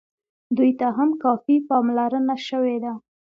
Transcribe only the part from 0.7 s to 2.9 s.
ته هم کافي پاملرنه شوې